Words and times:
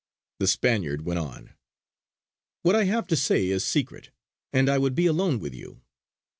The 0.39 0.47
Spaniard 0.47 1.05
went 1.05 1.19
on: 1.19 1.53
"What 2.63 2.73
I 2.75 2.85
have 2.85 3.05
to 3.05 3.15
say 3.15 3.49
is 3.49 3.63
secret, 3.63 4.09
and 4.51 4.67
I 4.67 4.79
would 4.79 4.95
be 4.95 5.05
alone 5.05 5.37
with 5.37 5.53
you. 5.53 5.83